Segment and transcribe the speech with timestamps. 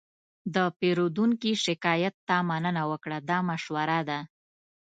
[0.55, 4.19] د پیرودونکي شکایت ته مننه وکړه، دا مشوره ده.